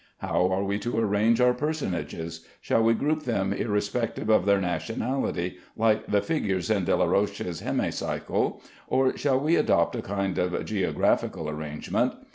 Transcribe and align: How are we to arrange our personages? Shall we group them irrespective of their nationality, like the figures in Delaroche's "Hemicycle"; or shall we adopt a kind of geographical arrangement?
How 0.17 0.47
are 0.51 0.63
we 0.63 0.79
to 0.79 0.97
arrange 0.97 1.39
our 1.39 1.53
personages? 1.53 2.43
Shall 2.59 2.81
we 2.81 2.95
group 2.95 3.21
them 3.21 3.53
irrespective 3.53 4.31
of 4.31 4.47
their 4.47 4.59
nationality, 4.59 5.59
like 5.77 6.07
the 6.07 6.23
figures 6.23 6.71
in 6.71 6.85
Delaroche's 6.85 7.59
"Hemicycle"; 7.61 8.63
or 8.87 9.15
shall 9.15 9.39
we 9.39 9.55
adopt 9.57 9.95
a 9.95 10.01
kind 10.01 10.39
of 10.39 10.65
geographical 10.65 11.47
arrangement? 11.47 12.13